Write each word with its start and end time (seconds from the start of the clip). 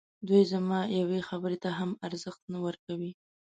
دوی 0.27 0.43
زما 0.51 0.79
یوې 0.99 1.19
خبري 1.29 1.57
ته 1.63 1.69
هم 1.79 1.89
ارزښت 2.07 2.41
نه 2.53 2.59
ورکوي. 2.65 3.11